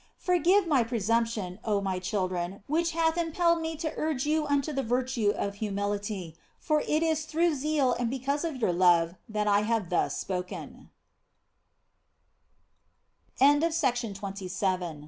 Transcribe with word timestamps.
Forgive 0.17 0.65
my 0.65 0.83
presumption, 0.83 1.59
oh 1.63 1.79
my 1.79 1.99
children, 1.99 2.63
which 2.65 2.93
hath 2.93 3.19
impelled 3.19 3.61
me 3.61 3.75
to 3.75 3.93
urge 3.97 4.25
you 4.25 4.47
unto 4.47 4.73
the 4.73 4.81
virtue 4.81 5.29
of 5.37 5.53
humility, 5.61 6.35
for 6.59 6.81
it 6.87 7.03
is 7.03 7.25
through 7.25 7.53
zeal 7.53 7.93
and 7.93 8.09
because 8.09 8.43
of 8.43 8.55
your 8.55 8.73
love 8.73 9.13
that 9.29 9.45
I 9.47 9.59
have 9.61 9.91
thus 9.91 10.17
spoke 10.17 10.49